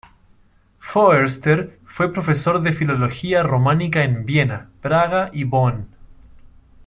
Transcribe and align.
Foerster 0.79 1.77
fue 1.85 2.11
profesor 2.11 2.59
de 2.63 2.73
filología 2.73 3.43
románica 3.43 4.03
en 4.03 4.25
Viena, 4.25 4.67
Praga 4.81 5.29
y 5.31 5.43
Bonn. 5.43 5.89